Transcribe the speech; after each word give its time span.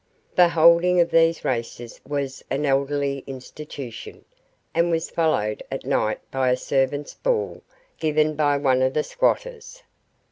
The 0.35 0.49
holding 0.49 0.99
of 0.99 1.11
these 1.11 1.45
races 1.45 2.01
was 2.07 2.43
an 2.49 2.65
elderly 2.65 3.23
institution, 3.27 4.25
and 4.73 4.89
was 4.89 5.11
followed 5.11 5.61
at 5.71 5.85
night 5.85 6.17
by 6.31 6.49
a 6.49 6.57
servants' 6.57 7.13
ball 7.13 7.61
given 7.99 8.33
by 8.35 8.57
one 8.57 8.81
of 8.81 8.95
the 8.95 9.03
squatters. 9.03 9.83